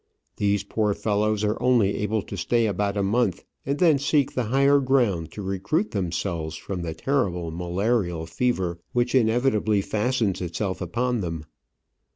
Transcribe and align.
These 0.37 0.63
poor 0.63 0.95
fellows 0.95 1.43
are 1.43 1.61
only 1.61 1.97
able 1.97 2.23
to 2.23 2.35
stay 2.35 2.65
about 2.65 2.97
a 2.97 3.03
month, 3.03 3.45
and 3.67 3.77
then 3.77 3.99
seek 3.99 4.33
the 4.33 4.45
higher 4.45 4.79
ground 4.79 5.31
to 5.33 5.43
recruit 5.43 5.91
themselves 5.91 6.55
from 6.55 6.81
the 6.81 6.95
terrible 6.95 7.51
malarial 7.51 8.25
fever 8.25 8.79
which 8.93 9.13
inevitably 9.13 9.81
fastens 9.83 10.41
itself 10.41 10.81
upon 10.81 11.21
them. 11.21 11.45